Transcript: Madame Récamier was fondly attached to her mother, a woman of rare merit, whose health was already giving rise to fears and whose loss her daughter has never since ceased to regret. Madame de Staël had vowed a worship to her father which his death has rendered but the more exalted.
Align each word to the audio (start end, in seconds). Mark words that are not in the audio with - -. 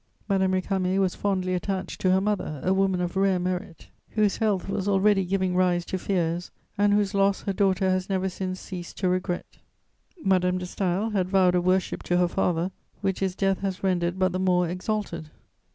Madame 0.27 0.53
Récamier 0.53 0.97
was 0.99 1.13
fondly 1.13 1.53
attached 1.53 2.01
to 2.01 2.09
her 2.09 2.19
mother, 2.19 2.59
a 2.63 2.73
woman 2.73 3.01
of 3.01 3.15
rare 3.15 3.37
merit, 3.37 3.89
whose 4.09 4.37
health 4.37 4.67
was 4.67 4.87
already 4.87 5.23
giving 5.23 5.55
rise 5.55 5.85
to 5.85 5.99
fears 5.99 6.49
and 6.75 6.91
whose 6.91 7.13
loss 7.13 7.41
her 7.43 7.53
daughter 7.53 7.87
has 7.87 8.09
never 8.09 8.27
since 8.27 8.59
ceased 8.59 8.97
to 8.97 9.07
regret. 9.07 9.59
Madame 10.23 10.57
de 10.57 10.65
Staël 10.65 11.11
had 11.11 11.29
vowed 11.29 11.53
a 11.53 11.61
worship 11.61 12.01
to 12.01 12.17
her 12.17 12.27
father 12.27 12.71
which 13.01 13.19
his 13.19 13.35
death 13.35 13.59
has 13.59 13.83
rendered 13.83 14.17
but 14.17 14.31
the 14.31 14.39
more 14.39 14.67
exalted. 14.67 15.29